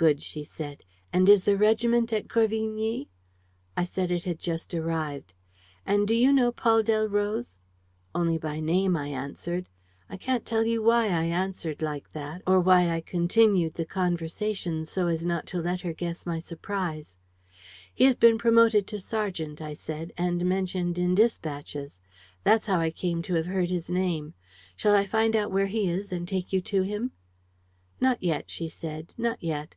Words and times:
'Good,' 0.00 0.22
she 0.22 0.44
said. 0.44 0.84
'And 1.12 1.28
is 1.28 1.42
the 1.42 1.56
regiment 1.56 2.12
at 2.12 2.28
Corvigny?' 2.28 3.08
I 3.76 3.82
said 3.82 4.12
it 4.12 4.22
had 4.22 4.38
just 4.38 4.72
arrived. 4.72 5.34
'And 5.84 6.06
do 6.06 6.14
you 6.14 6.32
know 6.32 6.52
Paul 6.52 6.84
Delroze?' 6.84 7.58
'Only 8.14 8.38
by 8.38 8.60
name,' 8.60 8.96
I 8.96 9.08
answered. 9.08 9.68
I 10.08 10.16
can't 10.16 10.46
tell 10.46 10.62
you 10.64 10.84
why 10.84 11.06
I 11.06 11.24
answered 11.24 11.82
like 11.82 12.12
that, 12.12 12.42
or 12.46 12.60
why 12.60 12.88
I 12.88 13.00
continued 13.00 13.74
the 13.74 13.84
conversation 13.84 14.84
so 14.84 15.08
as 15.08 15.26
not 15.26 15.46
to 15.48 15.58
let 15.60 15.80
her 15.80 15.92
guess 15.94 16.24
my 16.24 16.38
surprise: 16.38 17.16
'He 17.92 18.04
has 18.04 18.14
been 18.14 18.38
promoted 18.38 18.86
to 18.86 19.00
sergeant,' 19.00 19.60
I 19.60 19.74
said, 19.74 20.12
'and 20.16 20.46
mentioned 20.48 20.96
in 20.96 21.16
dispatches. 21.16 21.98
That's 22.44 22.66
how 22.66 22.78
I 22.78 22.92
come 22.92 23.20
to 23.22 23.34
have 23.34 23.46
heard 23.46 23.70
his 23.70 23.90
name. 23.90 24.34
Shall 24.76 24.94
I 24.94 25.06
find 25.06 25.34
out 25.34 25.50
where 25.50 25.66
he 25.66 25.90
is 25.90 26.12
and 26.12 26.28
take 26.28 26.52
you 26.52 26.60
to 26.70 26.82
him?' 26.82 27.10
'Not 28.00 28.22
yet,' 28.22 28.48
she 28.48 28.68
said, 28.68 29.12
'not 29.18 29.42
yet. 29.42 29.74